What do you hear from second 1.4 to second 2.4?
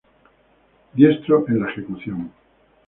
en la ejecución.